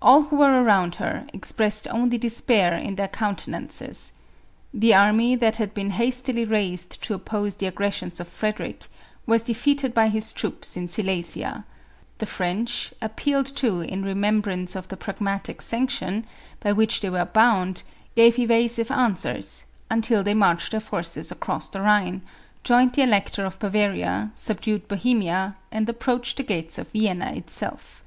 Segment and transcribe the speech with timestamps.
[0.00, 4.12] All who were around her, expressed only de spair in their countenances.
[4.72, 8.86] The army that had been hastily raised to oppose the aggressions of Frederic,
[9.26, 11.64] was defeated by his troops, in Silesia.
[12.18, 16.24] The French, appealed to in remembrance of the Pragmatic Sanction,
[16.64, 16.76] MARIA THERESA.
[16.76, 17.82] 193 by which they were bound,
[18.14, 22.22] gave evasive answers, until they marched their forces across the Rhine,
[22.62, 28.04] joined the Elector of Bavaria, subdued Bohemia, and approached the gates of Vienna itself.